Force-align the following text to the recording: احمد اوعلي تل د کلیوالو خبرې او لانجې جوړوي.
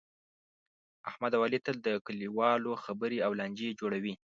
احمد 1.09 1.31
اوعلي 1.35 1.59
تل 1.65 1.75
د 1.87 1.87
کلیوالو 2.05 2.71
خبرې 2.85 3.17
او 3.25 3.31
لانجې 3.39 3.69
جوړوي. 3.79 4.13